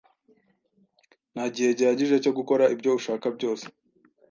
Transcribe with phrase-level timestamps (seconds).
[1.33, 3.65] Nta gihe gihagije cyo gukora ibyo ushaka byose.